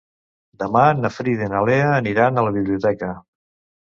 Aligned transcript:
Demà 0.61 0.85
na 1.01 1.11
Frida 1.17 1.45
i 1.49 1.51
na 1.51 1.61
Lea 1.71 1.91
aniran 1.99 2.43
a 2.43 2.47
la 2.49 2.55
biblioteca. 2.59 3.13